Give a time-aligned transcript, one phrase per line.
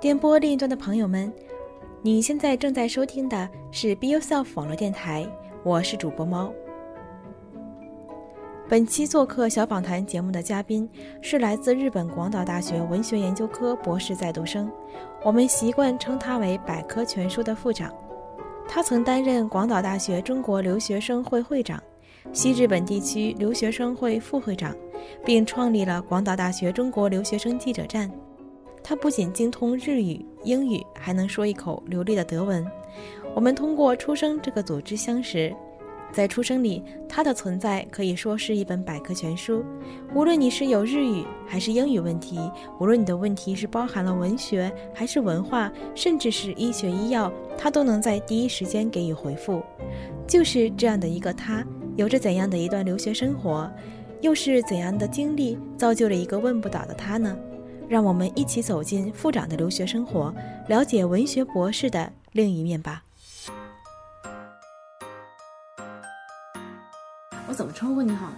[0.00, 1.32] 电波另一端的朋友们，
[2.02, 5.26] 你现在正在收听的是 Be Yourself 网络电台，
[5.62, 6.52] 我是主播猫。
[8.68, 10.88] 本期做客小访谈节目的嘉宾
[11.22, 14.70] 是来自日本广岛大学文学研究科博士在读生，
[15.22, 17.90] 我们习惯称他为百科全书的副长。
[18.66, 21.82] 他曾担任广岛大学中国留学生会会长、
[22.32, 24.74] 西日本地区留学生会副会长，
[25.24, 28.10] 并创立了广岛大学中国留学生记者站。
[28.84, 32.64] 他不仅精通日语、英语，还能说一口流利的德文。
[33.34, 35.52] 我们通过出生这个组织相识，
[36.12, 39.64] 在出生里，他的存在可以说是一本百科全书。
[40.14, 42.38] 无论你是有日语还是英语问题，
[42.78, 49.62] 无论你的问题是包含了文学还是文化，甚至是医学医药，他都能在第一时间给予回复。
[50.26, 51.64] 就是这样的一个他，
[51.96, 53.68] 有着怎样的一段留学生活，
[54.20, 57.34] 又是怎样的经历造就了一个问不倒的他呢？
[57.88, 60.34] 让我们一起走进副长的留学生活，
[60.68, 63.02] 了解文学博士的另一面吧。
[67.46, 68.36] 我怎么称呼你好呢？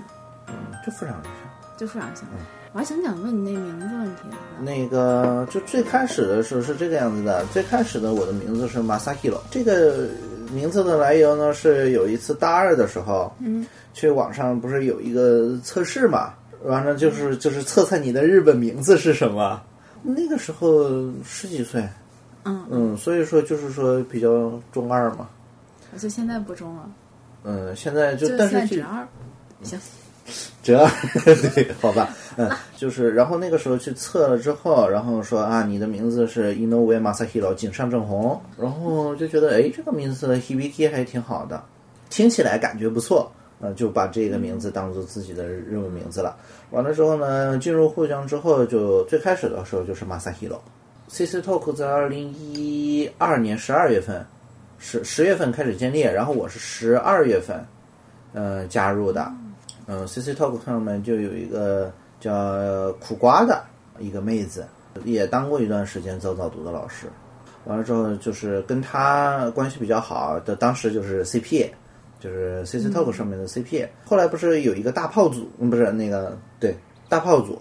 [0.49, 0.55] 嗯，
[0.85, 1.37] 就副长就行。
[1.79, 2.27] 就副长行。
[2.73, 4.37] 我还想想问你那名字问题呢。
[4.61, 7.45] 那个，就最开始的时候是这个样子的。
[7.47, 10.09] 最开始的我的名字是 Masahiro，这个
[10.53, 19.63] 名字的来由呢，是有一次大二的时候，嗯，去网上不是有一个测试嘛，完了就是就是测测你的日本名字是什么。
[20.03, 20.89] 那个时候
[21.25, 21.87] 十几岁，
[22.45, 25.29] 嗯，嗯，所以说就是说比较中二嘛。
[25.93, 26.91] 而且现在不中了，
[27.45, 29.07] 嗯，现在就就但是折二。
[29.63, 29.79] 行，
[30.63, 30.91] 折二，
[31.55, 41.65] 对，好吧，嗯，就是，然后那个时候去测了之后，然后说啊，你的名字是 Inoue Masahiro 井上正弘，然后就觉得，哎，这个名字的 HBT 还挺好的，
[42.11, 46.37] 听起来感觉不错，呃，就把这个名字当做自己的日文名字了。
[46.71, 50.59] 完了之后呢，进入沪江之后，就最开始的时候就是 Masahiro。
[51.09, 54.27] CC Talk 在二零一二年十二月份，
[54.79, 57.65] 十十月份开始建立，然后我是十二月份，
[58.33, 59.33] 呃，加入的。
[59.87, 63.63] 嗯，CC Talk 上面就有一个叫苦瓜的
[64.01, 64.67] 一个妹子，
[65.05, 67.07] 也当过一段时间早早读的老师。
[67.67, 71.69] 完了之后，就是跟她关系比较好的，当时就是 CP，
[72.27, 73.87] 就是 CC Talk 上面的 CP。
[74.05, 76.75] 后来不是有一个大炮组，嗯不是那个对
[77.09, 77.61] 大炮组，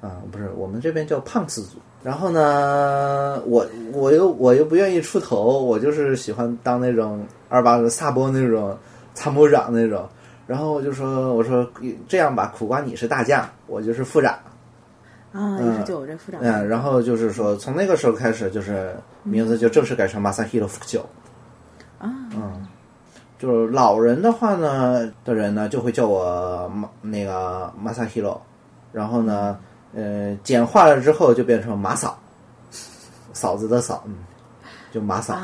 [0.00, 1.78] 啊，不是我们这边叫胖次组。
[2.02, 8.76] 然后呢，我我又我又不愿意出头，我就是喜欢当那种二八萨波那种
[9.14, 10.08] 参谋长那种。
[10.46, 11.70] 然后我就说，我说
[12.08, 14.38] 这样吧，苦瓜你是大将，我就是副长。
[15.32, 16.40] 啊，于是就我这副长。
[16.42, 21.02] 嗯，然后就是说，从那个时候开始，就是名字就正式改成 Masahiro Fukujo。
[21.98, 22.66] 啊，嗯，
[23.40, 28.38] 就是老人的话呢的人呢，就会叫我马那个 Masahiro，
[28.92, 29.58] 然后呢，
[29.94, 32.18] 呃，简化了之后就变成马嫂，
[33.32, 34.16] 嫂子的嫂，嗯，
[34.92, 35.34] 就马嫂。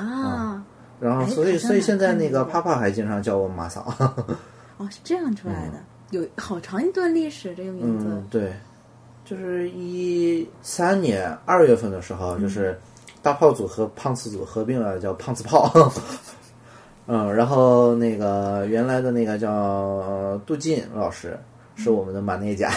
[1.01, 3.95] 然后哎所以所以现在那个帕帕还经常叫我马嫂。
[4.77, 8.27] 哦，是这样出来的，有好长一段历史，这个名字嗯，。
[8.31, 8.53] 对，
[9.25, 12.79] 就是一三年二月份的时候，就是
[13.23, 15.73] 大炮组和胖次组合并了，叫胖子炮。
[17.07, 21.39] 嗯，然后那个原来的那个叫呃杜进老师
[21.75, 22.71] 是我们的马内甲。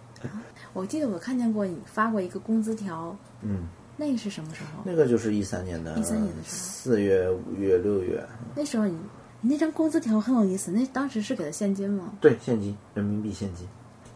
[0.72, 4.82] 我记得我看见过你发过一个工资条，嗯，那个是什么时候？
[4.84, 8.24] 那个就是一三年的一三年的时候四月、五月、六月，
[8.54, 8.96] 那时候你
[9.40, 12.12] 你那张工资条很有意思，那当时是给的现金吗？
[12.20, 13.66] 对，现金，人民币现金。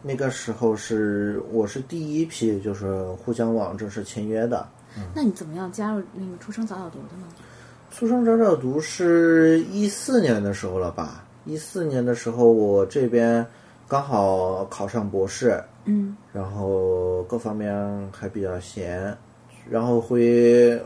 [0.02, 4.66] 那个时候是我是第一批，就是互相网正式签约的。
[5.14, 7.26] 那你怎么样加入那个出生早早读的呢？
[7.94, 11.22] 出生早早读是一四年的时候了吧？
[11.44, 13.46] 一四年的时候，我这边
[13.86, 17.70] 刚好考上博士，嗯，然后各方面
[18.10, 19.14] 还比较闲，
[19.68, 20.80] 然后回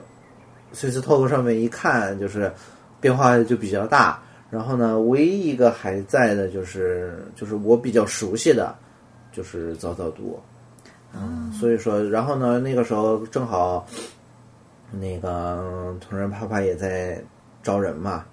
[0.72, 2.52] CC Talk 上面一看，就是
[3.00, 4.20] 变化就比较大。
[4.50, 8.74] 然后呢，唯一一个还在的就是就是我比较熟悉的，
[9.30, 10.38] 就是早早读。
[11.14, 13.86] 嗯，所以说，然后呢，那个时候正好
[14.90, 17.22] 那个同仁啪啪也在
[17.62, 18.24] 招人嘛，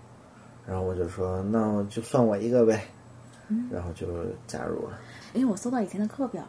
[0.67, 2.83] 然后我就说，那我就算我一个呗，
[3.71, 4.07] 然后就
[4.47, 4.97] 加入了。
[5.33, 6.43] 因为我搜到以前的课表，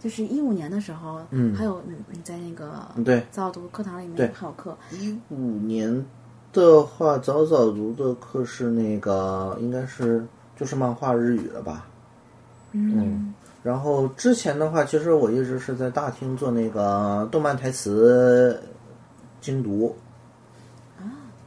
[0.00, 6.04] 就是一五年的时候，嗯还有你你在那个对，早读课堂里面还有课，一五年
[6.52, 10.24] 的话，早早读的课是那个应该是
[10.56, 11.86] 就是漫画日语了吧？
[12.72, 18.60] 嗯然后之前的话，其实我一直是在大厅做那个动漫台词
[19.44, 19.94] 精读。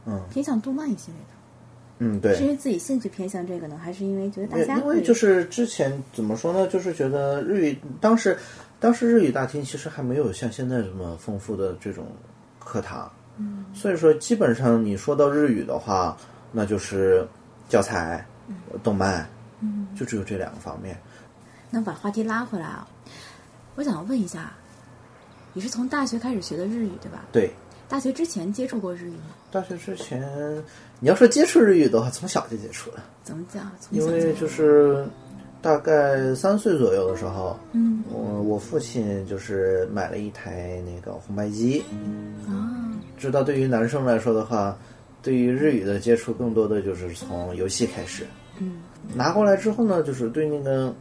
[0.06, 1.34] 嗯，偏向动漫一系列的。
[1.98, 8.38] 嗯，对是，因为自己兴趣偏向这个呢，还是因为觉得大家因为就是之前怎么说呢，就是觉得日语当时
[8.78, 12.06] 当时日语大厅其实还没有像现在这么丰富的这种
[12.60, 16.16] 课堂，嗯，所以说基本上你说到日语的话，
[16.52, 17.26] 那就是
[17.68, 18.24] 教材、
[18.82, 19.28] 动漫，
[19.60, 20.96] 嗯，就只有这两个方面。
[21.68, 22.88] 那把话题拉回来啊？
[23.74, 24.54] 我想问一下，
[25.52, 27.24] 你是从大学开始学的日语对吧？
[27.30, 27.52] 对，
[27.88, 29.34] 大学之前接触过日语吗？
[29.50, 30.22] 大学之前
[31.00, 33.70] 你要说接触日语的话，从小就接触了，怎么讲？
[33.90, 35.06] 因为就就是
[35.62, 41.82] 大概三岁左右的时候，嗯我我父亲就是买了一台那个红白机，
[42.46, 42.76] 啊，
[43.16, 44.76] 知道对于男生来说的话，
[45.22, 48.26] 对于日语的接触更多的就是从游戏开始。
[48.58, 48.82] 嗯，
[49.14, 50.94] 拿过来之后呢，就是对那个，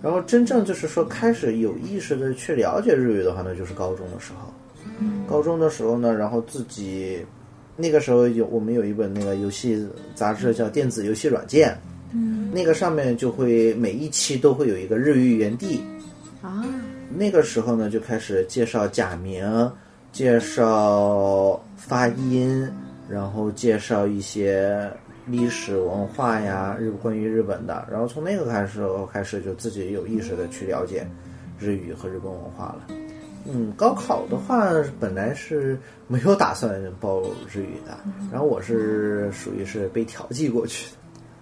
[0.00, 4.50] 然后真正就是说开始有意识的去了解日语的话呢，就是高中的时候。
[5.28, 7.24] 高中的时候呢，然后自己
[7.76, 11.68] 那个时候有我们有一本那个游戏杂志叫《电子游戏软件》，
[12.12, 15.82] 嗯那个上面就会每一期都会有一个日语原地，
[16.40, 16.64] 啊，
[17.14, 19.70] 那个时候呢，就开始介绍假名，
[20.12, 22.66] 介绍发音，
[23.10, 24.90] 然后介绍一些
[25.26, 27.86] 历史文化呀，日关于日本的。
[27.90, 28.80] 然后从那个开始
[29.12, 31.06] 开始，就自己有意识的去了解
[31.58, 32.86] 日语和日本文化了。
[33.48, 35.78] 嗯，高考的话本来是
[36.08, 37.98] 没有打算报日语的，
[38.32, 40.96] 然后我是属于是被调剂过去的。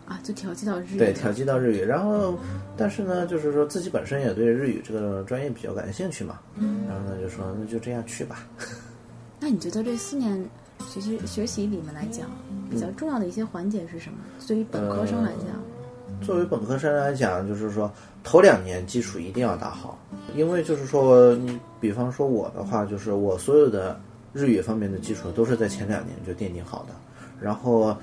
[0.06, 1.80] 啊，就调剂到日语对，调剂到日语。
[1.82, 2.36] 然后，
[2.76, 8.46] 但是呢，就是说自己本身也对日语这个专业比较感兴趣嘛，嗯然后呢就说那就这样去吧。
[9.40, 10.44] 那你觉得这四年
[10.86, 12.28] 学习学习里面来讲，
[12.70, 14.18] 比较重要的一些环节是什么？
[14.46, 17.90] 对于本科生来讲，作为本科生来讲，就是说
[18.22, 19.98] 头两年基础一定要打好，
[20.34, 24.00] 因为就是说你比方说我的话，就是我所有的
[24.32, 26.94] 日语方面的基础都是在前两年就奠定好的，
[27.40, 27.96] 然后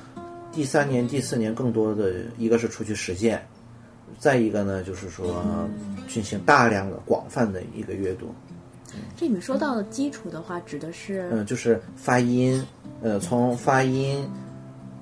[0.52, 3.46] 第三年、第四年更多的一个是出去实践，
[4.20, 5.44] 再一个呢就是说
[6.08, 8.28] 进行大量的广泛的一个阅读。
[9.16, 12.62] 这里面说到的基础的话，指的是嗯，就是发音，
[13.02, 14.30] 呃，从发音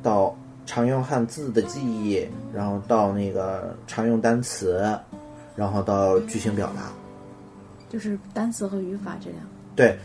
[0.03, 2.23] 到常用汉字的记忆，
[2.53, 4.97] 然后到那个常用单词，
[5.55, 6.91] 然后到句型表达。
[7.89, 9.41] 就是单词和语法这两。
[9.75, 9.97] 对，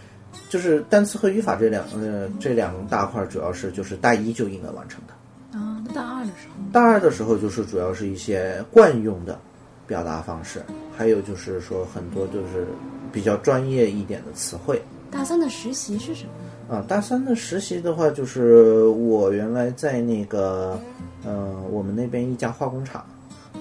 [0.48, 5.58] 就是单词和语法这两呃这两大块，主要是就是大一就应该完成的。
[5.58, 9.38] 啊，那大二的时候，大二的时候就是主要是一些惯用的
[9.86, 10.62] 表达方式，
[10.96, 12.66] 还有就是说很多就是
[13.12, 14.82] 比较专业一点的词汇。
[15.10, 16.76] 大三的实习是什么？
[16.76, 20.76] 啊，大三的实习的话，就是我原来在那个，
[21.24, 23.04] 呃，我们那边一家化工厂，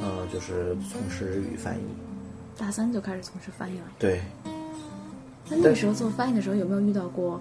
[0.01, 1.81] 呃，就是从事日语翻译。
[2.63, 3.83] 大三就开始从事翻译了。
[3.99, 4.21] 对，
[5.49, 7.37] 那那个时候做翻译的时候，有没有遇到过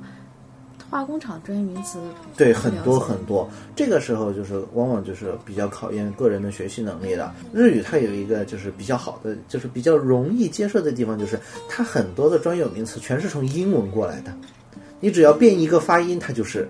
[0.91, 2.01] 化工厂专业名词？
[2.37, 3.49] 对，很多很多。
[3.77, 7.33] 这个时候就是往往就是比较考验个人的学习能力的。
[7.53, 11.39] 日语它有一个就是比较好的，就是比较容易接受的地方，就是
[11.69, 14.37] 它很多的专有名词全是从英文过来的。
[14.99, 16.69] 你只要变一个发音，它就是，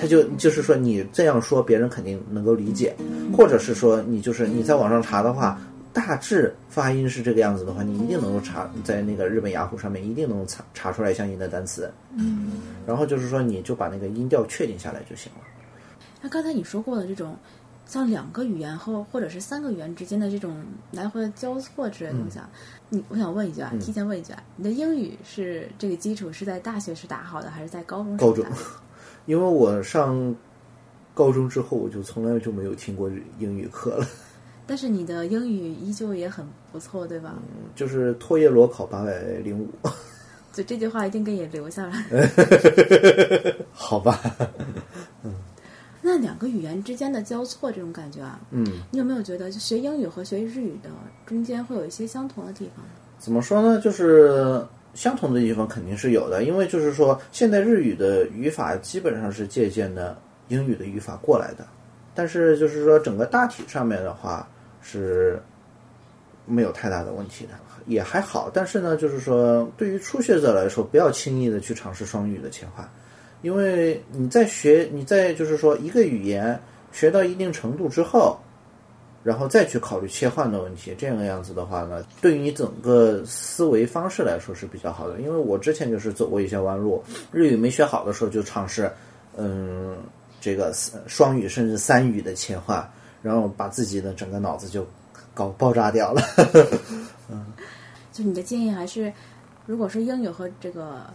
[0.00, 2.96] 它就就是说你这样说，别人肯定能够理解，
[3.36, 5.60] 或者是说你就是你在网上查的话，
[5.92, 11.92] 大致发音是这个样子的话，你一定能够查在那个日本雅虎上面一定能够查查出来相应的单词。
[12.16, 15.40] 嗯，然后就是说你就把那个音调确定下来就行了。
[16.20, 17.36] 那刚才你说过的这种，
[17.84, 22.48] 像两个语言或或者是三个语言之间的这种来回的交错之类的东西啊，
[22.88, 28.46] 你我想问一句啊，提前问一句啊，你的英语是这个基础是在大学时打好的，还是在高中高中？
[29.26, 30.34] 因为我上
[31.12, 34.06] 高中之后，我就从来就没有听过英语课了，
[34.66, 37.34] 但是你的英语依旧也很不错，对吧？
[37.36, 39.68] 嗯就是托业裸考八百零五，
[40.52, 42.04] 就这句话一定给你留下来。
[43.72, 44.20] 好吧？
[45.24, 45.32] 嗯
[46.04, 50.90] 那两个语言之间的交错这种感觉啊，嗯，你有没有觉得就学英语和学日语的
[51.24, 52.84] 中间会有一些相同的地方？
[53.20, 53.80] 怎么说呢？
[53.80, 54.60] 就是
[54.94, 60.16] 相同的地方肯定是有的，因为就是说现在日语的语法基本上是借鉴的
[60.48, 61.64] 英语的语法过来的，
[62.14, 64.46] 但是就是说整个大体上面的话
[64.82, 65.40] 是
[66.44, 67.52] 没有太大的问题的，
[67.86, 68.50] 也还好。
[68.52, 72.86] 但是呢，就是说对于初学者来说，不要轻易的去尝试双语的切换，
[73.42, 76.60] 因为你在学，你在就是说一个语言
[76.92, 78.38] 学到一定程度之后。
[79.24, 85.20] 然后再去考虑切换的问题，这个样子的话呢，对于你整个思维方式来说是比较好的。
[85.20, 88.90] 因为我之前就是走过一些弯路，日语没学好的时候就尝试，
[89.36, 89.96] 嗯，
[90.40, 90.72] 这个
[91.06, 92.84] 双语甚至三语的切换，
[93.22, 94.86] 然后把自己的整个脑子就
[95.32, 96.22] 搞爆炸掉了。
[97.30, 97.46] 嗯
[98.12, 99.10] 就你的建议还是，
[99.64, 101.06] 如果说英语和这个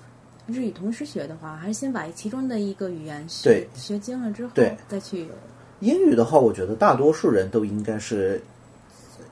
[0.47, 4.51] 日语同时学的话，还是先把其中的一个语言学对学精了之后，
[4.87, 5.27] 再去
[5.81, 8.41] 英语的话，我觉得大多数人都应该是，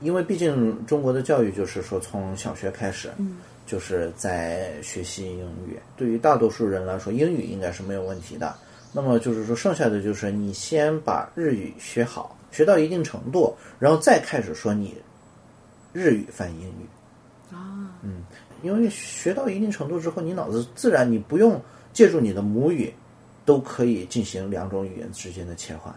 [0.00, 5.76] 因为毕竟中国的教育就是说从小学开始，嗯，就是在学习英语。
[5.96, 8.54] 对于大多数人来说，英语应该是没有问题的。
[8.92, 14.96] 那么就是说，剩下的就是你先把日语学好，学到一定程度，然后再开始说你
[15.92, 17.54] 日语翻英语。
[17.54, 18.22] 啊，嗯，
[18.62, 21.60] 因为学到一定程度之后，你脑子自然你不用
[21.92, 22.90] 借助你的母语，
[23.44, 25.94] 都可以进行两种语言之间的切换。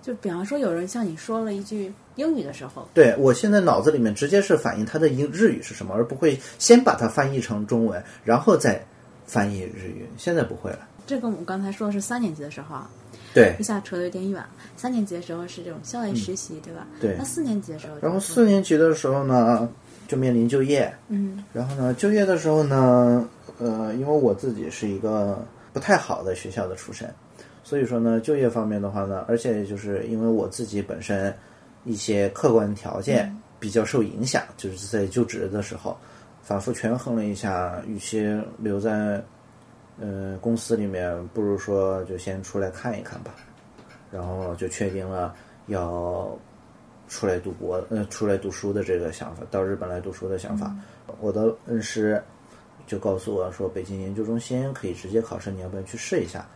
[0.00, 8.82] 就比方说有人向你说了一句英语的时候，对我现在脑子里面直接是反映他的英日语是什么，而不会先把它翻译成中文，然后再
[9.26, 10.08] 翻译日语。
[10.16, 10.88] 现在不会了。
[11.06, 12.90] 这跟我们刚才说的是三年级的时候啊，
[13.34, 14.42] 对一下扯得有点远。
[14.76, 16.86] 三年级的时候是这种校外实习，对吧？
[17.00, 19.68] 对那四年级的时候，然后四，年级的时候呢，
[20.06, 20.92] 就面临就业。
[21.08, 27.12] 嗯然后呢，就业的时候呢，呃，因为我自己是一个不太好的学校的出身，
[27.64, 31.34] 所以说呢，就业方面的话呢，而且就是因为我自己本身
[31.84, 35.96] 一些客观条件比较受影响，就是在就职的时候，
[36.42, 38.24] 反复权衡了一下，与其
[38.58, 39.22] 留在
[40.00, 43.34] 呃公司里面，不如说就先出来看一看吧，
[44.10, 45.34] 然后就确定了
[45.66, 46.36] 要
[47.08, 50.74] 出来读博，呃，出来读书的这个想法，到日本来读书的想法。
[51.20, 52.22] 我的恩师
[52.86, 56.46] 就告诉我说，北京研究中心可以直接考试，你要不要去试一下？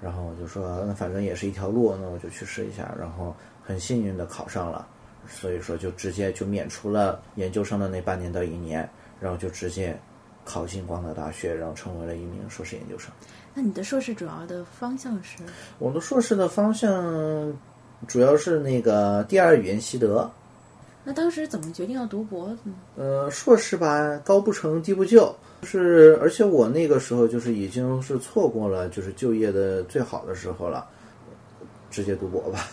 [0.00, 2.92] 然后我就说，那反正也是一条路，那我就去试一下。
[2.98, 4.86] 然后很幸运的考上了，
[5.28, 8.88] 所以说就直接就免除了研究生的那半年到一年，
[9.20, 9.96] 然后就直接
[10.44, 13.10] 考进广岛大学，然后成为了一名硕士研究生。
[13.54, 15.38] 那你的硕士主要的方向是？
[15.78, 17.52] 我的硕士的方向
[18.06, 20.30] 主要是那个第二语言习得，
[21.04, 22.56] 那当时怎么决定要读博？
[22.96, 30.86] 呃，硕士吧，高不成低不就，就是而且我那个时候就是已经是错过了就是就业的最好的时候了，
[31.90, 32.68] 直接读博吧。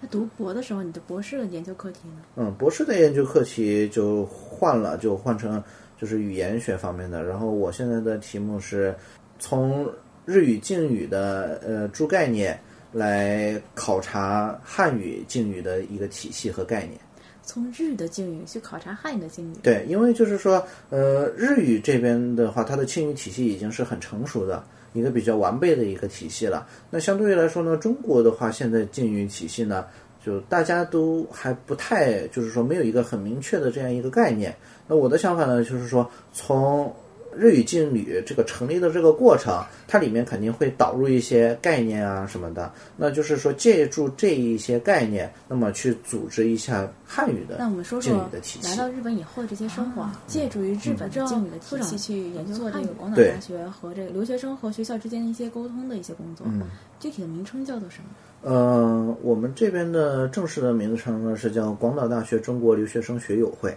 [0.00, 2.22] 那读博的时候，你的博士的研究课题呢？
[2.36, 5.62] 嗯，博士的研究课题就换了，就换成
[6.02, 7.22] 就是语言学方面的。
[7.22, 8.92] 然后我现在的题目是
[9.38, 9.88] 从
[10.24, 12.58] 日语敬语的呃诸概念
[12.90, 16.98] 来考察汉语敬语的一个体系和概念。
[17.44, 19.56] 从日语的敬语去考察汉语的敬语。
[19.62, 26.66] 对，因为就是说，呃，日语这边的话，它的敬语体系已经是很成熟的一个比较完备的一个体系了。
[26.90, 29.86] 那相对于来说呢，中国的话，现在敬语体系呢，
[30.24, 34.54] 就大家都还不太，就是说没有一个很明确的这样一个概念。
[34.86, 36.94] 那我的想法呢，就是说从
[37.34, 42.70] 日语敬语这个成立的这个过程，它里面肯定会导入一些概念啊什么的。
[42.94, 48.68] 那就是说，借助这一些概念，那么去组织一下汉语的那我们说敬说语的体系。
[48.68, 56.46] 来到日本以后的这些生活，啊，借助于日本的敬语的体系去研究做这个广岛大学和这个留学生和学校之间的一些沟通的一些工作。
[56.48, 56.62] 嗯
[57.00, 58.10] 具体的名称叫做什么？
[58.42, 63.76] 呃，我们这边的正式的名称呢是叫广岛大学中国留学生学友会。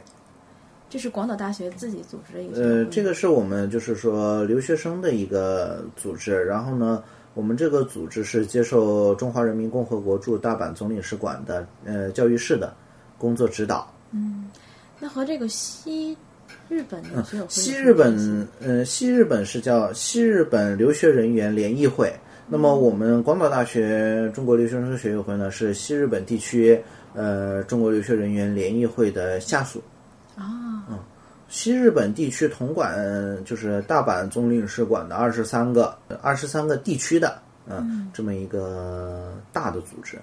[0.90, 2.62] 这是广岛大学自己组织的一个。
[2.62, 7.04] 呃，这个是我们就是说留学生的一个组织，然后呢，
[7.34, 12.74] 我们这个组织是接受中华人民共和国驻大阪总领事馆的呃教育室的
[13.18, 13.92] 工作指导。
[14.12, 14.50] 嗯
[15.00, 16.18] 那和这个西
[16.70, 22.12] 日本的学友会西日本，呃，西日本是叫西日本留学人员联谊会。
[22.48, 26.80] 那么我们广岛大学中国留学生学友会呢，是西日本地区
[27.14, 29.82] 呃中国留学人员联谊会的下属。
[30.36, 31.00] 啊，嗯
[31.48, 32.98] 西日本地区统管
[33.46, 40.18] 就是大阪总领事馆的二十三个二十三个地区的，嗯，这么一个大的组织。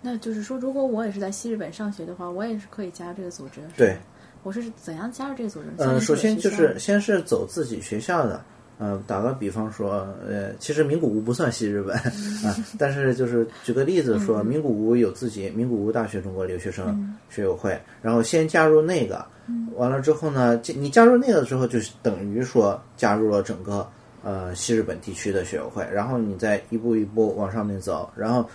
[0.00, 3.60] 那就是说，如果我也是在西日本上学的话，我也是可以加入这个组织。
[3.76, 3.96] 对，
[4.42, 5.68] 我是怎样加入这个组织？
[5.78, 8.42] 呃，首先就是先是走自己学校的，
[8.78, 11.96] 呃，打个比方说，呃，其实名古屋不算西日本
[12.44, 19.24] 啊、但是就是举个例子说，名古屋有自己名古屋大学中国留学生学友会，然后先加入那个，
[19.76, 23.88] 完了之后呢，你加入那个之后，就等于说加入了整个
[24.22, 28.48] 呃西日本地区的学友会，然后你再一步一步往上面走，然后。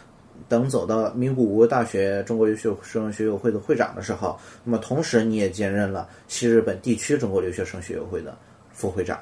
[0.48, 8.36] 等走到名古屋大学中国留学生学友会的会长的时候，那么同时你也兼任了西日本地区中国留学生学友会的
[8.72, 9.20] 副会长。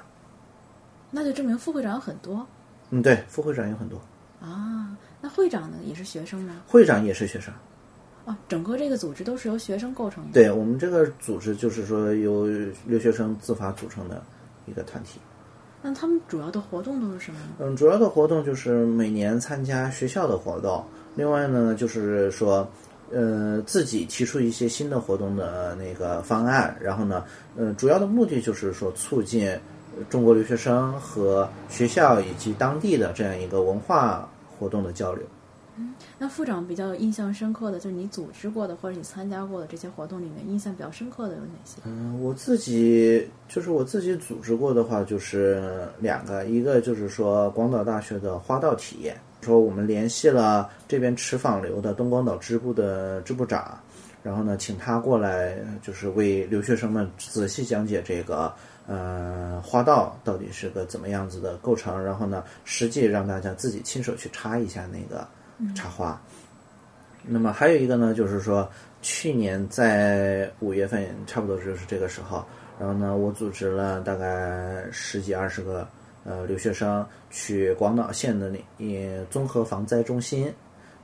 [1.11, 2.45] 那就证明副会长有很多
[2.89, 3.99] 嗯，对，副会长有很多，
[4.41, 4.95] 啊。
[5.19, 6.61] 那会长呢，也是学生吗？
[6.67, 7.53] 会长也是学生。
[8.25, 10.29] 哦，整个这个组织都是由学生构成的。
[10.33, 12.45] 对我们这个组织就是说由
[12.85, 14.21] 留学生自发组成的
[14.67, 15.19] 一个团体。
[15.81, 17.45] 那他们主要的活动都是什么呢？
[17.59, 20.85] 嗯，主要的活动就是每年参加学校的活动，
[21.15, 22.69] 另外呢就是说，
[23.11, 27.23] 呃，自己提出一些新的活动的那个方案，然后呢，
[27.55, 29.59] 呃，主要的目的就是说促进呃
[30.09, 35.23] 中国留学生和学校以及当地的这样一个文化活动的交流。
[35.79, 41.79] 嗯那副长比较印象深刻的，就是你组织过的或者你参加过的这些活动里面，印象比较深刻的有哪些？
[41.85, 53.77] 嗯，我自己就是我自己组织过的话，就是两个，一个就是说广岛大学的花道体验，说我们联系了这边持访流的东广岛支部的支部长，
[54.23, 58.51] 然后呢，请他过来，就是为留学生们仔细讲解这个。
[58.87, 62.01] 呃，花道到底是个怎么样子的构成？
[62.01, 65.27] 然后呢，实际让大家自己亲手去插一下那个
[65.75, 66.19] 插花。
[67.21, 68.69] 那么还有一个呢，就是说
[69.01, 72.45] 去年在五月份，差不多就是这个时候，
[72.79, 75.85] 然后呢，我组织了大概十几二十个
[76.23, 80.49] 呃留学生去广岛县的那综合防灾中心，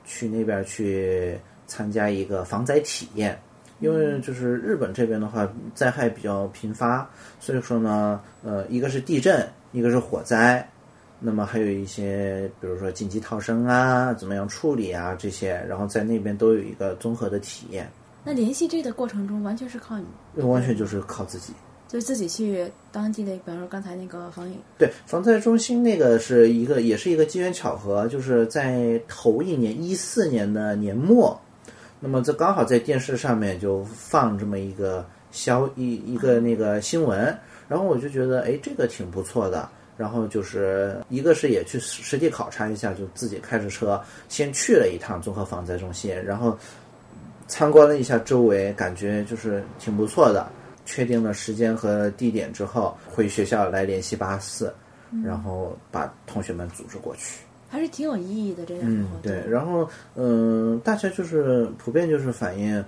[0.06, 1.38] 去那边去
[1.68, 3.38] 参加一个防灾体验。
[3.84, 7.06] 因为就是日本这边的话，灾害比较频发，
[7.38, 10.66] 所以说呢，呃，一个是地震，一个是火灾，
[11.20, 17.92] 那么还有一些，比如说紧急逃生啊，怎么样处理啊这些，然后在那边都有一个综合的体验。
[18.24, 21.52] 那联系这个过程中，完全是靠你，完全就是靠自己，
[21.90, 31.38] 就是自己去当地的，比方说刚才那个防疫，对防灾中心那个是一个，也是一个机缘巧合，就是在头一年一四年的年末。
[32.06, 37.34] 那么这刚好在电视上面就放这么一个消一一个那个新闻，
[37.70, 46.60] 然后我就觉得哎这个挺不错的，然后就是一个是也去实地考察一下，就自己开着车先去了一趟综合防灾中心，然后
[47.48, 50.46] 参观了一下周围，感觉就是挺不错的。
[50.86, 54.70] 确定了时间和地点之后，回学校来联系巴士，
[55.24, 57.40] 然后把同学们组织过去。
[57.74, 62.86] 还是挺有意义的这样嗯，对，然后嗯，大家就是普遍就是反映，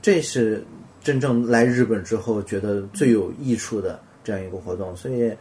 [0.00, 0.62] 这是
[1.02, 5.32] 真正来日本之后觉得最有益处的这样一个活动，所以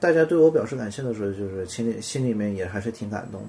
[0.00, 3.46] 大家对我表示感谢的时候，就是心里心里面也还是挺感动的。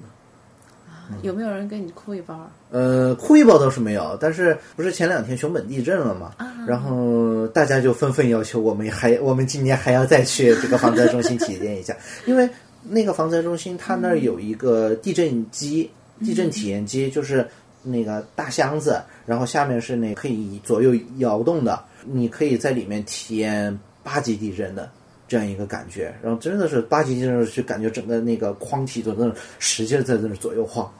[1.22, 2.48] 有没有人跟你哭一包？
[2.70, 6.32] 呃，哭一包倒是没有，但是不是前两天熊本地震了嘛？
[6.64, 11.92] 然后大家就纷纷要求我们还我们今年还要再去这个防灾中心体验一下，
[12.24, 12.48] 因为。
[12.82, 17.46] 那个防灾中心，它那儿有一个地震机、地震体验机，就是
[17.82, 24.90] 那个大箱子，然后下面是那可以左右摇动的，你可以在里面体验八级地震的
[25.26, 26.14] 这样一个感觉。
[26.22, 30.90] 然后真的是八级地震就感觉整个那个框体都在那使劲在那左右晃，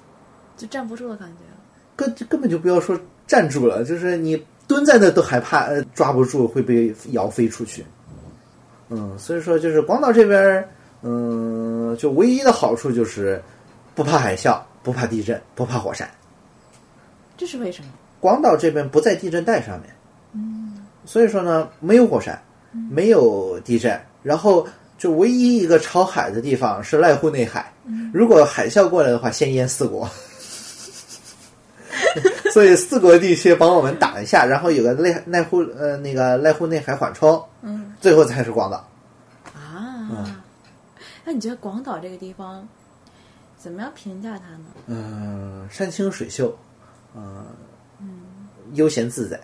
[0.57, 1.45] 就站不住的感觉。
[1.95, 7.85] 根根本就不要说站住了，就是你蹲在那都害怕抓不住会被摇飞出去。
[8.89, 10.69] 嗯，所以说就是广岛这边。
[11.03, 13.43] 嗯，就唯一的好处就是
[13.95, 16.09] 不怕海啸，不怕地震，不怕火山。
[17.37, 17.89] 这是为什么？
[18.19, 19.95] 广岛这边不在地震带上面，
[20.33, 22.41] 嗯，所以说呢，没有火山，
[22.91, 24.67] 没有地震，然后
[24.99, 27.71] 就唯一一个朝海的地方是濑户内海。
[28.13, 30.09] 如果海啸过来的话，先淹四国。
[32.53, 38.89] 所以四国地区帮我们挡一下，然后有个濑濑户呃那个濑户内海缓冲，嗯，最后才是广岛。
[39.55, 40.43] 啊。
[41.29, 42.67] 那你觉得广岛这个地方
[43.59, 44.65] 怎么样评价它呢？
[44.87, 46.57] 嗯，山清水秀，
[47.17, 47.45] 嗯
[48.01, 48.21] 嗯，
[48.75, 49.41] 悠闲自在。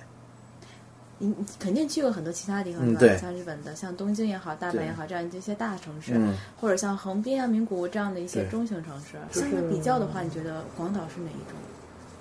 [1.19, 3.17] 你你肯定去过很多其他地方，对吧？
[3.17, 6.15] 像日本的，像东京也好，大阪也好，这样这些大城市，
[6.61, 11.59] 或者像横滨啊、名古屋这样的一些中型城市，相对比较的话，你觉得广岛是哪一种？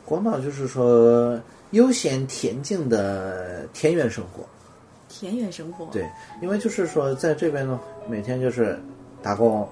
[0.05, 4.43] 广岛就是说悠闲恬静的田园生活。
[5.07, 5.85] 田园生活。
[5.91, 6.09] 对，
[6.41, 8.81] 因为就是说在这边呢，每天就是。
[9.21, 9.67] 打工，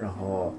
[0.00, 0.52] 然后，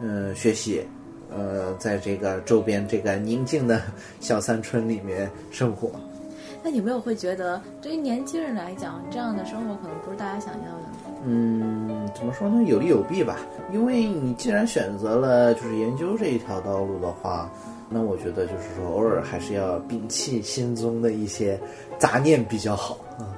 [0.00, 0.86] 嗯，学习，
[1.30, 3.80] 呃，在这个周边这个宁静的
[4.20, 5.90] 小山村里面生活。
[6.62, 11.20] 那有没有会觉得，对于年轻人来讲，这样的生活可能不是大家想要的？
[11.26, 12.62] 嗯，怎么说呢？
[12.64, 13.36] 有利有弊吧。
[13.72, 17.50] 因为你既然选择了就是研究这一条道路的话，
[17.90, 21.60] 那我觉得就是说，偶尔还是要摒弃心中的一些
[21.98, 23.33] 杂念比较好啊。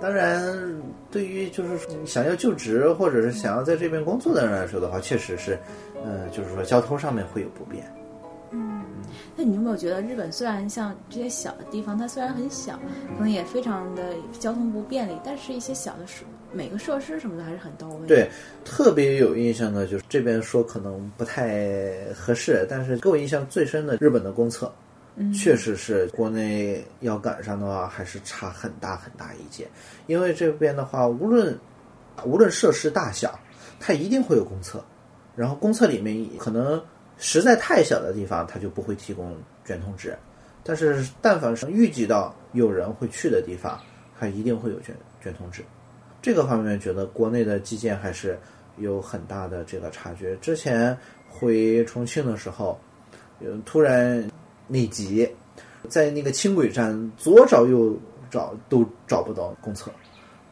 [0.00, 0.80] 当然，
[1.10, 1.70] 对于就是
[2.06, 5.58] 想要就职或者是想要在这边工作的人来说的话，确实是，
[6.04, 7.84] 呃，就是说交通上面会有不便。
[8.52, 8.84] 嗯，
[9.36, 12.78] 那你有没有觉得日本虽然像这些小的地方，它虽然很小，
[13.16, 18.06] 可能也非常的交通不便利，但是一些小的设每个设施什么的还是很到位。
[18.06, 18.30] 对，
[18.64, 24.72] 特别有印象的就是这边说可能不太合适，但是给我印象最深的日本的公厕。
[25.32, 29.68] 确实是国内要赶上的话，还是差很大很大一截。
[30.06, 31.58] 因为这边的话，无论
[32.24, 33.38] 无论设施大小，
[33.80, 34.84] 它一定会有公厕。
[35.34, 36.82] 然后公厕里面可能
[37.16, 40.16] 实在太小的地方，它就不会提供卷筒纸。
[40.62, 43.80] 但是但凡是预计到有人会去的地方，
[44.18, 45.64] 它一定会有卷卷筒纸。
[46.22, 48.38] 这个方面觉得国内的基建还是
[48.76, 50.36] 有很大的这个差距。
[50.40, 50.96] 之前
[51.28, 52.78] 回重庆的时候。
[53.40, 54.28] 有突然
[54.68, 55.28] 内急，
[55.88, 57.96] 在那个轻轨站左找右
[58.30, 59.90] 找都找不到公厕，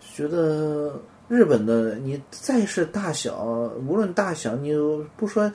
[0.00, 3.44] 觉得日本的你再是大小，
[3.87, 4.72] 无论大小，你
[5.16, 5.52] 不说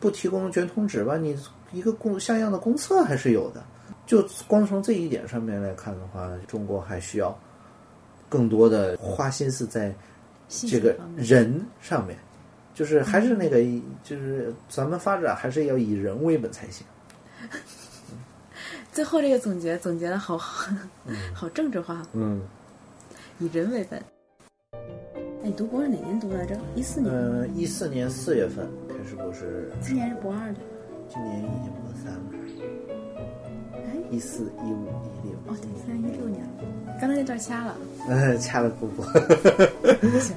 [0.00, 1.38] 不提供卷筒纸吧，你
[1.72, 3.62] 一个公像样的公厕还是有的。
[4.04, 7.38] 就光从这一点上面来看的话，中国还需要
[8.28, 9.94] 更多的花心思在
[10.48, 12.18] 这个人上面，
[12.74, 13.58] 就是还是那个，
[14.02, 16.86] 就是咱们发展还是要以人为本才行。
[18.92, 20.70] 最后这个总结总结的好好，
[21.32, 22.02] 好政治化。
[22.12, 22.42] 嗯，
[23.38, 23.98] 以人为本。
[24.74, 26.54] 哎，你读博是哪年读来着？
[26.74, 27.10] 一四年。
[27.10, 29.72] 嗯，一四年四月份开始博士。
[29.80, 30.60] 今年是博二的。
[31.08, 32.20] 今年已经博三了。
[33.76, 34.86] 哎，一四一五
[35.24, 35.38] 一六。
[35.46, 36.98] 哦，对，现在一六年了。
[37.00, 37.74] 刚才那段掐了。
[38.10, 39.02] 嗯，掐了不不。
[40.20, 40.36] 行，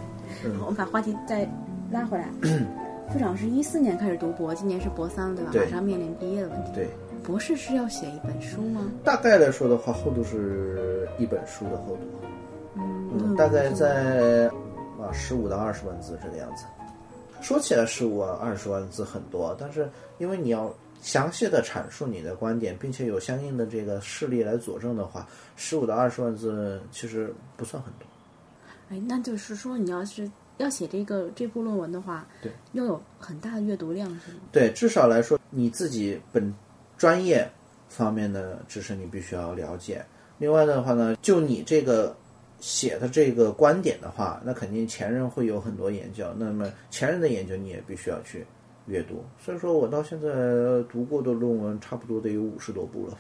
[0.58, 1.46] 好，我们把话题再
[1.92, 2.30] 拉回来。
[3.12, 5.66] 部长是一四年开始读博，今年是博三了，对吧？
[5.66, 6.72] 马上面临毕业的问题。
[6.74, 6.90] 对。
[7.26, 8.92] 博士是要写一本书吗？
[9.04, 12.02] 大概来说的话，厚度是一本书的厚度。
[12.76, 14.48] 嗯，大概在
[15.00, 16.66] 啊十五到二十万字这个样子。
[17.42, 28.06] 说起来十五二十万字很多，但是因为你要详细的阐述你的观点，并且有相应的这个事例来佐证的话，十五到二十万字其实不算很多。
[28.90, 34.42] 哎，那就是说你要是要写这个这部论文的话，对，要有很大的阅读量是吗？
[34.52, 36.54] 对，至少来说你自己本。
[37.06, 37.48] 专业
[37.88, 40.04] 方面的知识你必须要了解。
[40.40, 42.16] 另外的话呢，就你这个
[42.60, 46.26] 写的这个观点的话，那肯定前人会有很多研究。
[46.36, 48.44] 那么前人的研究你也必须要去
[48.88, 49.24] 阅读。
[49.38, 50.30] 所以说我到现在
[50.90, 53.16] 读过的论文差不多得有五十多部了。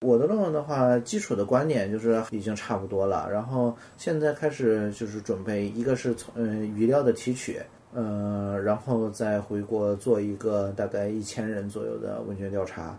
[0.00, 3.30] 我的论文的话，基础的观点就是已经差不多了。
[3.30, 7.60] 然后现在开始就是准备，一个是从嗯语料的提取，
[7.94, 12.98] 嗯，然后再回国做一个大概一千人左右的问卷调查。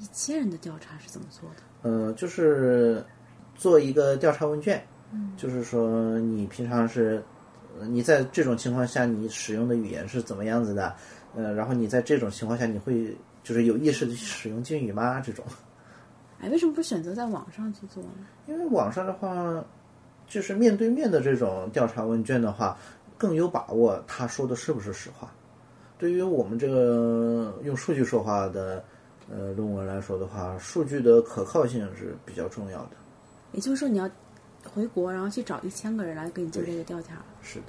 [0.00, 1.56] 一千人的调查是怎么做的？
[1.82, 3.04] 呃，就是
[3.54, 4.82] 做一个调查问卷，
[5.36, 7.22] 就是说你平常是，
[7.82, 10.94] 你在这种情况下你使用的语言是怎么样子的？
[11.36, 15.20] 呃，然后你在这种情况下你会就是有意识的使用敬语吗？
[15.20, 15.44] 这种？
[16.40, 18.26] 哎，为什么不选择在网上去做呢？
[18.46, 19.62] 因为网上的话，
[20.26, 22.74] 就是面对面的这种调查问卷的话，
[23.18, 25.30] 更有把握他说的是不是实话。
[25.98, 28.82] 对于我们这个用数据说话的。
[29.30, 32.90] 呃，论文来说的话，数据的可靠性是比较重要的。
[33.52, 34.10] 也就是说，你要
[34.74, 37.22] 回国，然后去找一千个人来给你做这个调查。
[37.40, 37.66] 是的，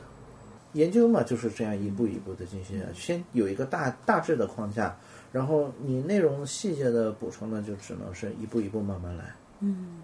[0.73, 4.97] 研究嘛就是这样一步一步的进行，先有一个大大致的框架，
[5.31, 9.35] 然后你内容细节的补充呢，就只能是一步一步慢慢来。
[9.59, 10.01] 嗯，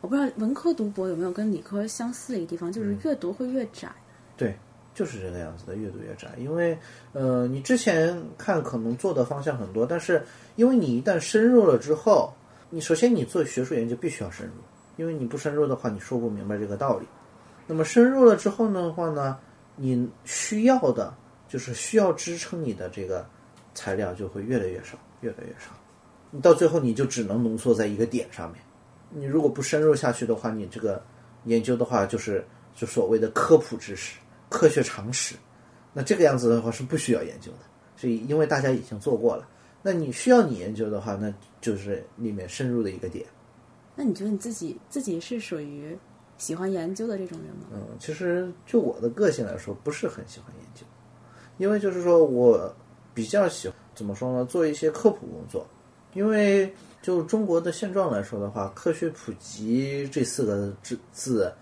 [0.00, 3.90] 我不知道文科读博有没有跟理科相似的一个地方，就是阅读会越窄。
[4.36, 4.56] 对。
[4.96, 6.30] 就是这个样子的，越读越窄。
[6.38, 6.76] 因为，
[7.12, 12.32] 呃，你之前看可能做的方向很多，但是因为你一旦深入了之后，
[12.70, 14.54] 你首先你做学术研究必须要深入，
[14.96, 17.06] 因为你不深入的话，你说不明白这个道理。
[17.66, 19.36] 那么深入了之后的话呢，
[19.76, 21.14] 你需要的
[21.46, 23.26] 就是需要支撑你的这个
[23.74, 25.72] 材料就会越来越少，越来越少。
[26.30, 28.62] 你到最后你就只能浓缩在一个点上面。
[29.10, 31.02] 你如果不深入下去的话，你这个
[31.44, 32.42] 研究的话就是
[32.74, 34.16] 就所谓的科普知识。
[34.48, 35.34] 科学常识，
[35.92, 37.58] 那这个样子的话是不需要研究的，
[37.96, 39.48] 所以因为大家已经做过了，
[39.82, 43.26] 那你需要你研究的话，那就是里面深入的一个点。
[43.94, 45.96] 那你觉得你自己自己是属于
[46.38, 47.66] 喜欢研究的这种人吗？
[47.72, 50.86] 嗯，其实就我的个性来说，不是很喜欢研究，
[51.58, 52.72] 因为就是说我
[53.12, 55.66] 比较喜欢怎么说呢，做一些科普工作，
[56.14, 61.52] 因为就中国的现状来说的话，科学普及这四个字字。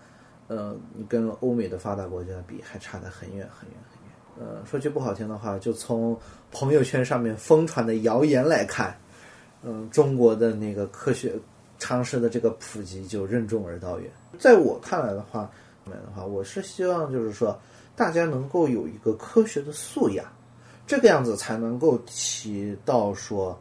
[0.47, 4.11] 呃，你跟欧美的发达国家比，还差得很远很远很远。
[4.37, 6.15] 呃，说句不好听的话，就从
[6.51, 8.95] 朋友圈上面疯传的谣言来看，
[9.63, 11.33] 嗯，中国的那个科学
[11.79, 14.11] 常识的这个普及就任重而道远。
[14.37, 15.49] 在我看来的话，
[15.85, 17.57] 的话，我是希望就是说，
[17.95, 20.25] 大家能够有一个科学的素养，
[20.85, 23.59] 这个样子才能够起到说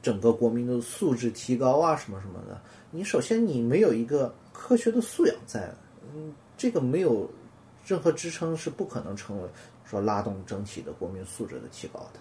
[0.00, 2.58] 整个国民的素质提高啊什么什么的。
[2.90, 5.70] 你首先你没有一个科学的素养在。
[6.14, 7.28] 嗯，这个没有
[7.84, 9.48] 任何支撑是不可能成为
[9.84, 12.20] 说拉动整体的国民素质的提高的。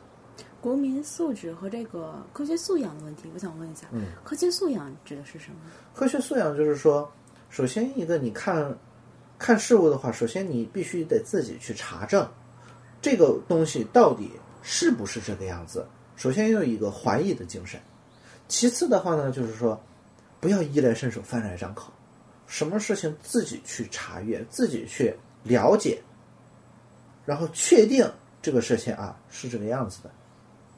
[0.60, 5.58] 国民素质和这个科学素养的问题，我想问一下，嗯，科学素养指的是什么？
[5.96, 7.12] 科学素养就是说，
[7.50, 8.78] 首先一个你看
[9.40, 12.28] 看事物的话，首先你必须得自己去查证
[13.02, 15.86] 这个东西到底是不是这个样子。
[16.16, 17.82] 首先要有一个怀疑的精神，
[18.48, 19.82] 其次的话呢，就是说
[20.40, 21.92] 不要衣来伸手、饭来张口。
[22.52, 26.02] 什么事情自己去查阅，自己去了解，
[27.26, 28.06] 然后确定
[28.42, 30.12] 这个事情啊是这个样子的，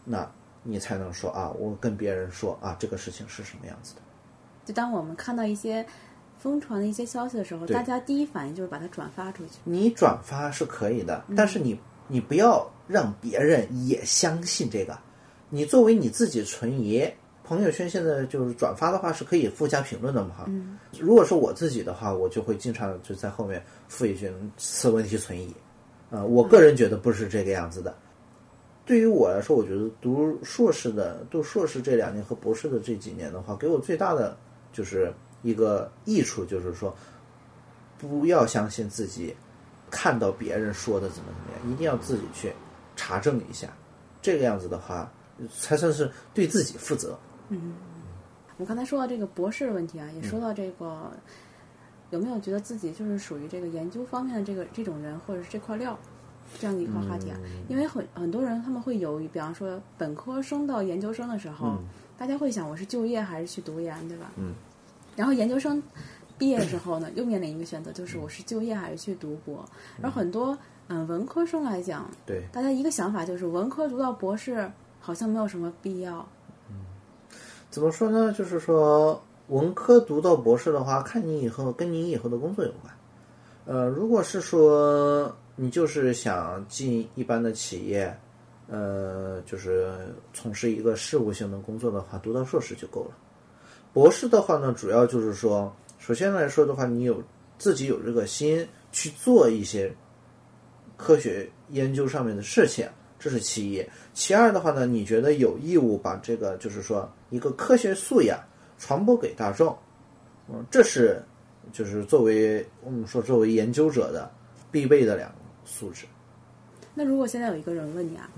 [0.06, 0.32] 那
[0.62, 4.02] 你才能说啊，我跟别人说啊，这个事情是什么样子的。
[4.64, 5.84] 就当我们看到一些
[6.38, 9.54] 疯传的一些消息的时候，大家第一反应就是把它转发出去。
[9.64, 11.76] 你转发是可以的，但是你
[12.08, 14.96] 你不要让别人也相信这个。
[15.50, 17.12] 你作为你自己存疑，
[17.44, 20.46] 朋友圈现在就是转发的话是可以附加评论的嘛哈。
[20.48, 25.54] 嗯如果是我自己的话，我就会经常就在后面附一句“此问题存疑”。
[26.12, 27.96] 啊、我个人觉得不是这个样子的。
[28.86, 34.38] 对于我来说，我觉得读硕士的、读硕士这两年和博士的这几年的话，给我最大的
[34.72, 36.96] 就是一个益处，就是说，
[37.98, 39.36] 不要相信自己
[39.90, 42.54] 看到别人说的怎么怎么样，一定要自己去
[42.96, 43.68] 查证一下。
[44.22, 45.12] 这个样子的话，
[45.60, 47.18] 才算是对自己负责。
[48.58, 51.12] 我刚才说到这个博士的问题啊，也说到这个、
[52.12, 55.98] 有没有觉得自己就是属于这个研究方面的这个这种人，或者是这块料，
[56.60, 57.38] 这样的一块话题啊？
[57.68, 61.78] 因为很很多人他们会犹豫，比方说本科生到研究生的时候，
[62.16, 64.32] 大家会想我是就业还是去读研，对吧？
[64.38, 64.54] 嗯。
[65.16, 65.82] 然后研究生
[66.38, 69.66] 毕业之后呢， 又面临一个选择，就是我是就业还是去读博。
[70.00, 70.56] 然后很多
[70.88, 76.26] 嗯文科生来讲，对，大家一个想法就是文科读到博士好像没有什么必要。
[77.74, 78.32] 怎么说呢？
[78.32, 82.94] 就是说，文科读到博士的话，看你以后跟你以后的工作有关。
[83.66, 88.16] 呃，如果是说你就是想进一般的企业，
[88.68, 89.92] 呃，就是
[90.36, 93.18] 从事一个事务性的工作的话，读到硕士就够了。
[93.92, 97.24] 博士的话呢，主要就是说，首先来说的话，你有
[97.58, 99.92] 自己有这个心去做一些
[100.96, 103.84] 科学研究上面的事情，这是其一。
[104.14, 108.40] 其二的话呢，你觉得有义务把这个就是说一个科学素养
[108.78, 109.76] 传播给大众，
[110.50, 111.22] 嗯，这是
[111.72, 114.30] 就是作为我们说作为研究者的
[114.72, 116.06] 必备的两个素质。
[116.94, 118.30] 那如果现在有一个人问你啊，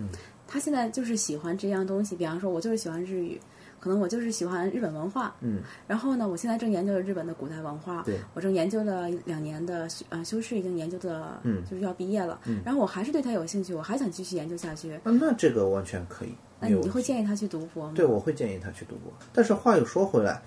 [0.48, 3.40] 他现在就是喜欢这样东西，比方说我就是喜欢日语，
[3.86, 16.30] 可能我就是喜欢日本文化，嗯，然后呢，我现在正研究着日本的古代文化，对，我正研究了两年的呃修士已经研究的，嗯就是要毕业了，嗯，然后我还是对他有兴趣，我还想继续研究下去，那那这个完全可以。
[16.60, 17.94] 那你会建议他去读博吗？
[17.96, 19.14] 对，我会建议他去读博。
[19.32, 20.42] 但是话又说回来，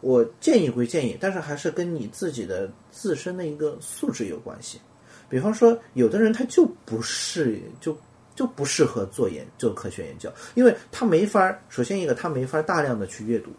[0.00, 4.80] 我建议归建议，但是还是跟你自己的自身的一个素质有关系。
[5.28, 7.96] 比方说，有的人他就不是就
[8.40, 11.62] 就不适合做研做科学研究，因为他没法儿。
[11.68, 13.50] 首先一个，他没法大量的去阅读，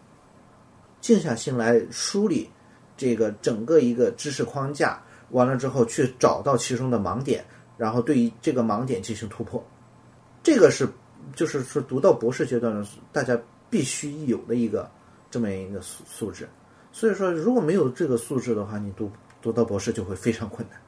[1.00, 2.50] 静下心来梳理
[2.96, 7.44] 这个整个一个知识框架，完了之后去找到其中的盲点，
[7.76, 9.64] 然后对于这个盲点进行突破。
[10.42, 10.88] 这个是
[11.32, 13.40] 就是说读到博士阶段的，大家
[13.70, 14.90] 必须有的一个
[15.30, 16.48] 这么一个素素质。
[16.90, 19.08] 所以说，如果没有这个素质的话，你读
[19.40, 20.80] 读到博士就会非常困难，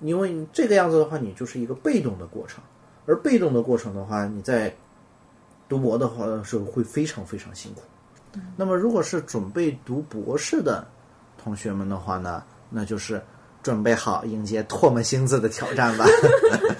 [0.00, 2.60] 因为你这个样子的话，你就是一个被动的过程，
[3.06, 4.74] 而被动的过程的话，你在
[5.68, 7.82] 读博的话是会非常非常辛苦。
[8.56, 10.86] 那么，如果是准备读博士的
[11.36, 13.22] 同学们的话呢，那就是
[13.62, 16.04] 准备好迎接唾沫星子的挑战吧。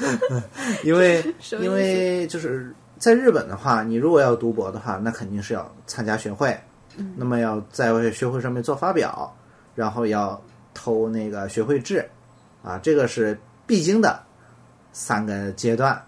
[0.82, 1.24] 因为
[1.60, 6.58] 因为就是在日本的话，你如果要读博的话，那肯定是要参加学会，
[7.16, 9.32] 那么要在学会上面做发表，
[9.74, 10.40] 然后要
[10.72, 12.04] 投那个学会制，
[12.64, 14.20] 啊，这个是必经的
[14.92, 16.04] 三个阶段。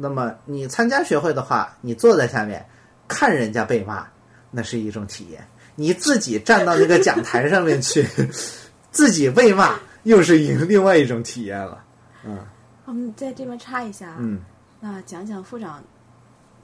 [0.00, 2.64] 那么你参加学会的话，你坐在下面
[3.08, 4.06] 看人家被骂，
[4.50, 5.40] 那是一种体验；
[5.74, 8.06] 你自己站到那个讲台上面去，
[8.92, 11.84] 自己被骂，又是一另外一种体验了。
[12.24, 12.38] 嗯
[12.84, 14.40] 我们在这边插一下啊，嗯
[14.80, 15.82] 那讲讲副长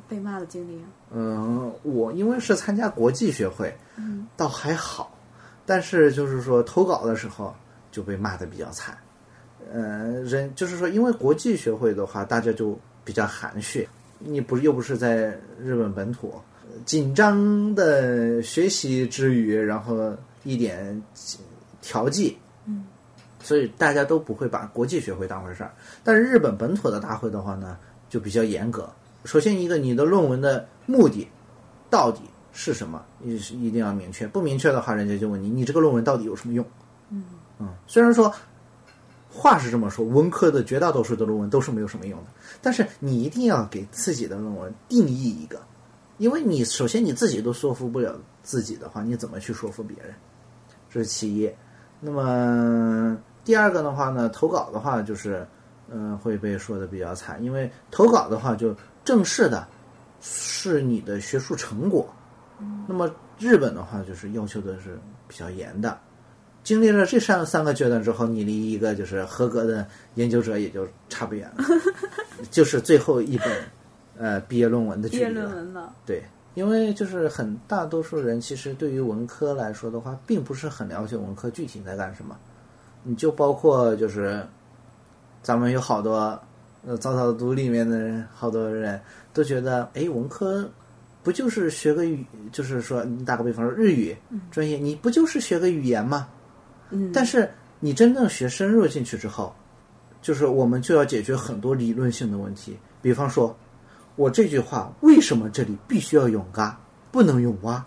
[0.08, 0.86] 被骂的经历啊。
[1.12, 5.16] 嗯，我因为是参加国际学会，嗯，倒还好，
[5.66, 7.54] 但是就是说投稿的时候
[7.90, 8.96] 就被骂的比较惨。
[9.72, 13.88] 呃，人就是说，因为国际学会的话，大家就比较含蓄，
[14.18, 16.34] 你不又不是在日本本土，
[16.84, 20.12] 紧张的学习之余，然后
[20.42, 21.02] 一点
[21.82, 22.36] 调剂，
[22.66, 22.86] 嗯，
[23.40, 25.74] 所以大家都不会把国际学会当回事儿。
[26.02, 27.76] 但是日本本土的大会的话呢，
[28.08, 28.90] 就比较严格。
[29.24, 31.28] 首先一个，你的论文的目的
[31.90, 34.26] 到底是什么，一是一定要明确。
[34.26, 36.64] 不明确的话，人家就问你，你这个论文到底有什么用？
[37.10, 38.34] 嗯虽然说
[39.36, 42.26] 话是这么说，文科的绝大多数的论文都是没有什么用的，
[42.62, 45.60] 但是你一定要给自己的论文定义一个，
[46.18, 50.14] 因为你首先你自己都说服不了自己的话，你怎么去说服别人？
[50.88, 51.50] 这是其一。
[52.00, 55.44] 那么第二个的话呢，投稿的话就是，
[55.90, 59.66] 嗯、会被说的比较惨，因为投稿的话就正式的
[60.20, 62.08] 是你的学术成果，
[62.86, 65.98] 那么日本的话就是要求的是比较严的。
[66.64, 71.64] 经历了这上三个阶段之后，你离一个就是合格的研究者也就差不远了，
[72.50, 73.48] 就是最后一本
[74.16, 75.44] 呃毕业论文的毕业距离了。
[75.44, 75.94] 论文了。
[76.06, 76.22] 对，
[76.54, 82.34] 因为就是很大多数人其实对于文科来说的话，并不是很了解文科具体在干什么。
[83.02, 84.42] 你就包括就是
[85.42, 86.40] 咱们有好多
[86.86, 88.98] 呃早早读里面的人，好多人
[89.34, 90.66] 都觉得，哎，文科
[91.22, 94.16] 不就是学个语，就是说你打个比方说日语
[94.50, 96.26] 专业，你不就是学个语言吗？
[97.12, 99.54] 但是你真正学深入进去之后，
[100.22, 103.56] 就是我们就要解决很多理论性的问题，比方说，
[104.16, 106.80] 我这句话为什么这里必须要用嘎，
[107.10, 107.84] 不能用哇？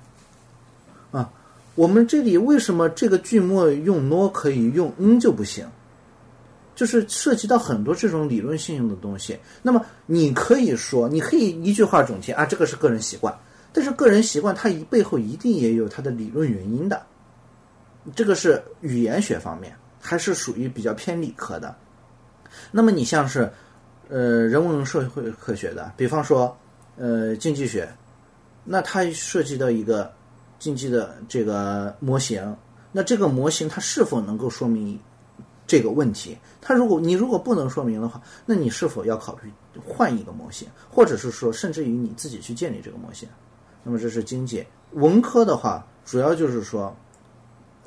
[1.11, 1.31] 啊，
[1.75, 5.65] 我们这里为什么这个句末用 n 可以，用嗯就不行？
[6.75, 9.35] 就是涉及到很多这种理论性的东西。
[9.63, 13.35] 那么你可以说，你可以一句话总结啊，这个是个人习惯，
[13.73, 17.01] 但是个人习惯它一背后一定也有它的理论原因的。
[18.15, 21.75] 这个是语言学方面，还是属于比较偏理科的。
[22.71, 23.51] 那么你像是
[24.07, 26.57] 呃人文社会科学的，比方说
[26.95, 27.87] 呃经济学，
[28.63, 30.09] 那它涉及到一个
[30.57, 32.55] 经济的这个模型，
[32.93, 34.97] 那这个模型它是否能够说明
[35.65, 36.37] 这个问题？
[36.61, 39.51] 它如果你如果不能说明的话，那你是否要考虑
[39.85, 43.27] 换一个模型，或者是说甚至于你自己去建立这个模型？
[43.83, 46.95] 那么这是经济文科的话，主要就是说。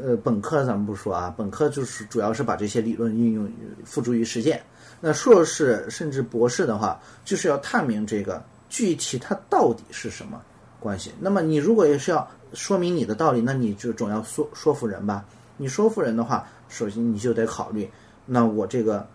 [0.02, 3.50] 呃，本科咱们不说啊，本科就是主要是把这些理论应用
[3.84, 4.62] 付诸于实践。
[5.00, 10.40] 那硕士甚至博士的话，就是要探明这个具体它到底是什么
[10.78, 11.12] 关系。
[11.20, 15.24] 那么你如果也是要说明你的道理，那你就总要说说服人吧。
[15.56, 17.88] 你说服人的话，首先你就得考虑，
[18.26, 19.06] 那我这个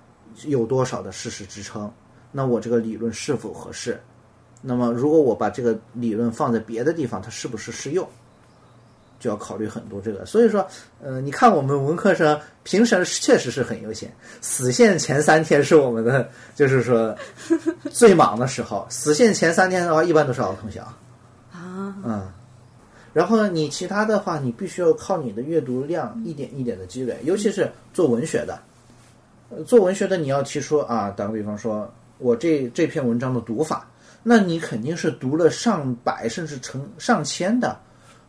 [0.45, 1.91] 有多少的事实支撑？
[2.31, 3.99] 那我这个理论是否合适？
[4.61, 8.07] 那么如果我把这个理论放在别的地方，它是不是适用？
[9.25, 10.63] 就要考虑很多这个，所以说，
[11.01, 17.17] 呃，你看我们文科生平时确实是很悠闲，死线前三天是我们的，就是说
[17.89, 18.85] 最忙的时候。
[18.87, 20.83] 死线前三天的话，一般都是熬通宵
[21.51, 22.31] 啊，嗯。
[23.13, 28.59] 然后你其他的话，你必须要靠你的阅读量一点一点的积累，尤其是做文学的，
[29.49, 33.89] 呃做文学的你要提出啊，打个比方说，我这这篇文章的读法，
[34.21, 37.75] 那你肯定是读了上百甚至成上千的。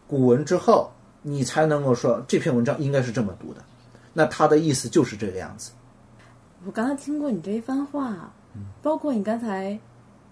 [0.09, 0.91] 古文之后，
[1.23, 3.63] 你才能够说这篇文章应该是这么读的，
[4.13, 5.73] 那它的意思就是这个样子。
[6.65, 8.33] 我刚才听过你这一番话，
[8.83, 9.79] 包括你刚才，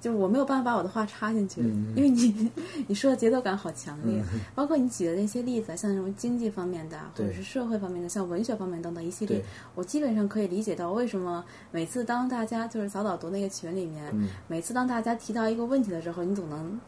[0.00, 1.60] 就是我没有办法把我的话插进去，
[1.96, 2.50] 因为你
[2.86, 4.22] 你说的节奏感好强烈，
[4.54, 14.12] 包括你举的那些例子，像什么经济方面的，或者是社会方面的，像文学方面等等一系列，我基本上可以理解到为什么每次当大家就是早早读那个群里面，
[14.46, 16.80] 每次当大家提到一个问题的时候，你总能。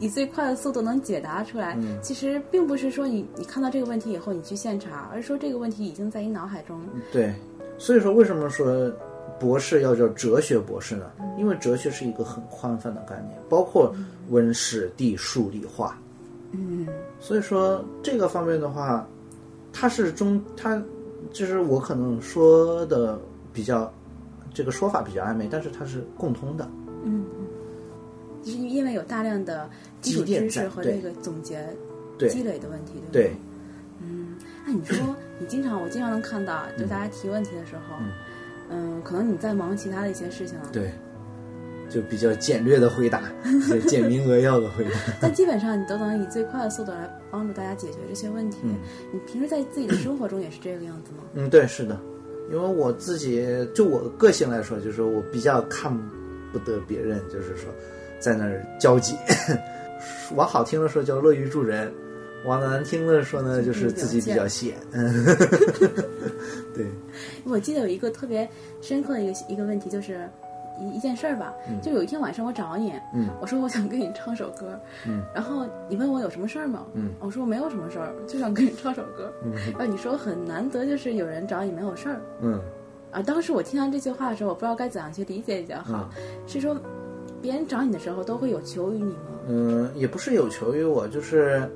[0.00, 6.80] 以最快的速度能解答出来，其实并不是说你你看到这个问题以后你去现查，而是说这个问题已经在你脑海中。
[7.10, 7.34] 对，
[7.76, 8.90] 所以说为什么说
[9.40, 11.10] 博士要叫哲学博士呢？
[11.36, 13.94] 因为哲学是一个很宽泛的概念，包括
[14.30, 15.98] 温史地数理化。
[16.52, 16.86] 嗯，
[17.20, 19.06] 所以说这个方面的话，
[19.72, 20.80] 它是中它
[21.32, 23.20] 就是我可能说的
[23.52, 23.92] 比较
[24.54, 26.68] 这个说法比较暧昧，但是它是共通的。
[27.04, 27.24] 嗯。
[28.44, 29.68] 就是因为有大量的
[30.00, 31.64] 基础知识和那个总结
[32.28, 33.32] 积累的问题，对。
[34.00, 34.96] 嗯，那你说，
[35.40, 37.96] 你经常我经常能看到， 就大家提问题的时候，
[38.70, 40.92] 嗯，可能你在忙其他的一些事情啊，对，
[41.90, 43.24] 就比较简略的回答，
[43.88, 44.90] 简明扼要的回答。
[45.20, 48.58] 但基本上你都能以最快的速度来帮助大家解决这些问题。
[48.62, 48.76] 嗯，
[49.12, 51.24] 你平时在自己的生活中也是这个样子吗？
[51.34, 51.98] 嗯，对，是的。
[52.50, 55.92] 因为我自己就我个性来说，就是我比较看
[56.52, 57.68] 不得别人，就是说。
[58.18, 59.16] 在那儿交际，
[60.34, 61.92] 往好听的说叫乐于助人，
[62.44, 64.74] 往难听的说呢就是自己比较闲。
[66.74, 66.86] 对，
[67.44, 68.48] 我记得有一个特别
[68.80, 70.28] 深刻的一个一个问题，就是
[70.80, 71.52] 一一件事儿吧。
[71.82, 72.92] 就有一天晚上我找你，
[73.40, 74.78] 我说我想跟你唱首歌，
[75.34, 76.86] 然后你问我有什么事儿吗？
[77.18, 79.32] 我说我没有什么事儿，就想跟你唱首歌。
[79.76, 82.20] 然后你说很难得，就是有人找你没有事儿。
[82.40, 82.60] 嗯，
[83.10, 86.08] 啊，当时我听到这句话的时候，我不知道该怎样去理解比较好，
[86.46, 86.76] 是说。
[87.40, 89.38] 别人找你的时候都会有求于你吗？
[89.46, 91.68] 嗯，也不是有求于我，就是，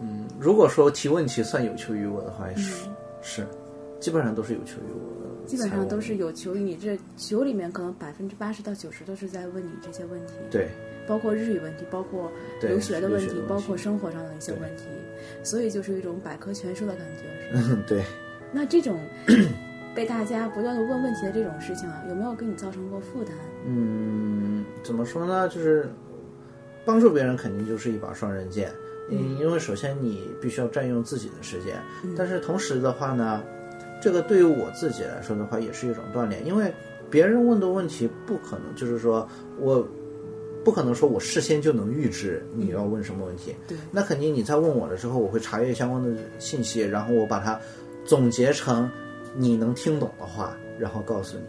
[0.00, 2.86] 嗯，如果说提问题算有求于我的话，是
[3.22, 3.46] 是，
[4.00, 5.46] 基本上都是有求于我的。
[5.46, 10.34] 基本上都是有求于你，这求里面可能百分之八十到九十都是在问你这些问题。
[10.50, 10.68] 对，
[11.06, 12.30] 包括日语问题，包括
[12.62, 14.84] 留学的问题，包括生活上的一些问题，
[15.42, 17.82] 所以就是一种百科全书的感觉，是吧？
[17.86, 18.02] 对。
[18.52, 18.98] 那这种。
[19.94, 23.34] 被大家不断的问问题的这种事情啊，有没有给你造成过负担？
[23.66, 25.48] 嗯，怎么说呢？
[25.48, 25.90] 就是
[26.84, 28.70] 帮助别人肯定就是一把双刃剑。
[29.10, 31.76] 嗯，因为首先你必须要占用自己的时间，
[32.16, 33.42] 但是同时的话呢，
[34.00, 36.46] 这个对于我自己来说的话也是一种锻炼。
[36.46, 36.72] 因为
[37.10, 39.28] 别人问的问题不可能，就是说
[39.58, 39.86] 我
[40.64, 43.54] 不可能说我事先就能预知你要问什么问题。
[43.68, 47.60] 对，那肯定你在问我的时候，我会查阅相关的信息，然后我把它
[48.04, 48.88] 总结成
[49.34, 51.44] 你能听懂的话，然后告诉你。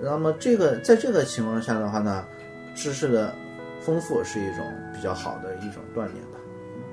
[0.00, 2.24] 那么这个在这个情况下的话呢，
[2.74, 3.34] 知识的
[3.80, 6.38] 丰富是一种比较好的一种锻炼吧，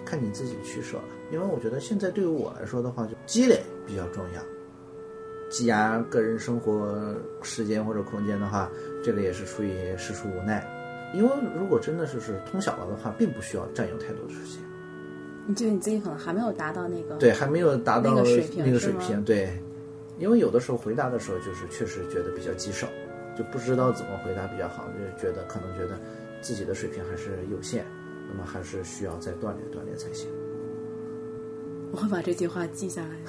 [0.03, 1.03] 看你自己取舍了。
[1.31, 4.41] 因为我觉得现在对于我来说的话，就积累比较重要。
[5.49, 8.69] 积压个人生活时间或者空间的话，
[9.03, 10.65] 这个也是出于实属无奈。
[11.13, 14.59] 因为如果真的是是通晓了的话，并不需要占用太多的时间。
[15.45, 19.47] 你觉得你自己可能还没有达到那个对，还没有达到那个水平那个水平，对。
[20.17, 22.87] 因为有的时候回答的时候，就是确实觉得比较棘手，
[23.37, 25.99] 就不知道怎么回答比较好，就觉得可能觉得
[26.41, 27.85] 自己的水平还是有限，
[28.29, 30.29] 那么还是需要再锻炼锻炼才行。
[31.91, 33.09] 我会把这句话记下来。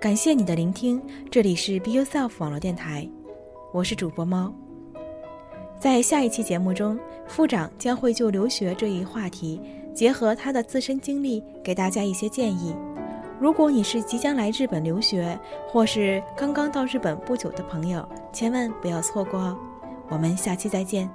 [0.00, 3.08] 感谢你的聆听，这里是 Be Yourself 网络电台，
[3.72, 4.52] 我是主播猫。
[5.78, 9.60] 在下一期节目中，副长将会就留学这一话题，
[9.94, 12.74] 结合他的自身经历，给大家一些建议。
[13.38, 15.38] 如果你是即将来日本留学，
[15.68, 19.58] 或是刚刚到日本不久的朋友，千万不要错过哦。
[20.08, 21.10] 我们下期再见。